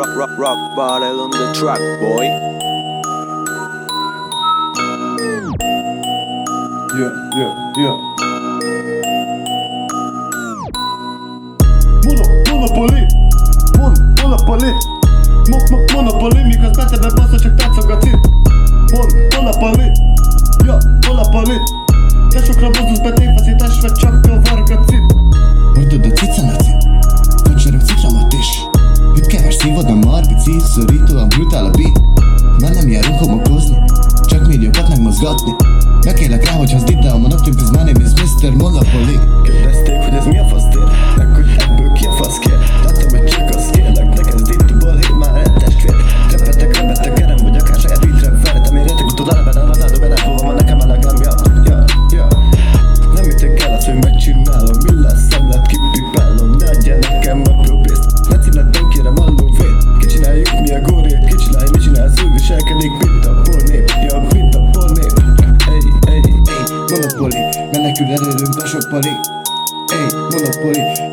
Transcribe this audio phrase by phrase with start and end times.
[0.00, 2.24] rock, rock, rock bottle on the track, boy.
[6.96, 7.96] Yeah, yeah, yeah.
[12.48, 13.02] Monopoly,
[15.92, 16.56] monopoly, mi
[17.38, 18.30] ce gățit.
[31.60, 31.98] htjela bit
[32.60, 33.76] Mene mi je rukom okoznje
[34.30, 34.72] Čak mi je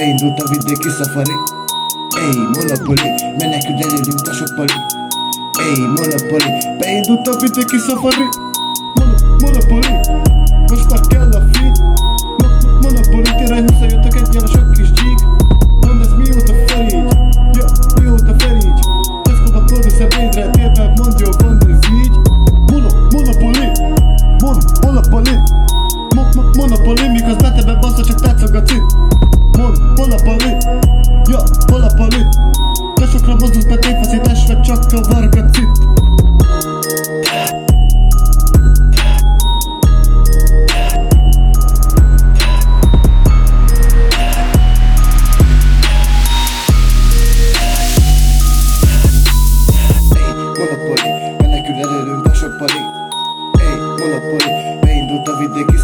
[0.00, 1.36] Ey tabideki safari
[2.20, 3.08] Ey monopoly
[3.40, 4.72] Menekül ellerim taş otpoli
[5.60, 8.24] Ey monopoly Beyindu tabideki safari
[8.96, 10.02] Mono, Monopoly
[10.70, 11.19] Hoş bak gel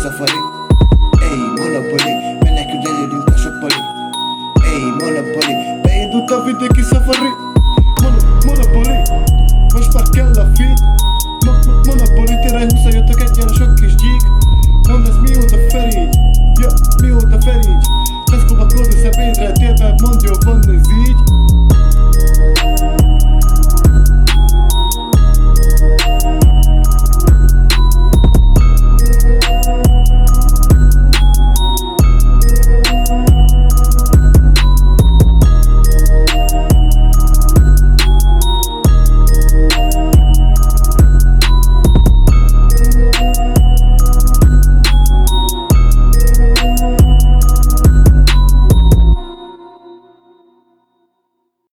[0.07, 3.75] Ey Monopoly Ben ekülerim taş opoli
[4.67, 7.29] Ey Monopoly Bey bu kafedeki safari